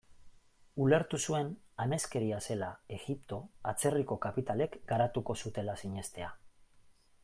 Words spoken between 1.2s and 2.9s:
zuen ameskeria zela